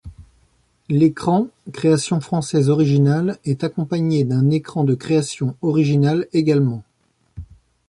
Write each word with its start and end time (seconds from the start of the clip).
L'écran, 0.89 1.49
création 1.73 2.21
française 2.21 2.69
originale, 2.71 3.37
est 3.45 3.63
accompagné 3.63 4.23
d'un 4.23 4.49
écran 4.49 4.83
de 4.83 4.95
création 4.95 5.55
originale 5.61 6.25
également. 6.33 6.81